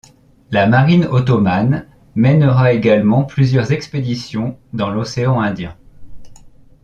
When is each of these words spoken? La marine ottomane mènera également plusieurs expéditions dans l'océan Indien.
La 0.49 0.65
marine 0.65 1.05
ottomane 1.05 1.85
mènera 2.15 2.73
également 2.73 3.23
plusieurs 3.23 3.71
expéditions 3.71 4.57
dans 4.73 4.89
l'océan 4.89 5.39
Indien. 5.39 5.77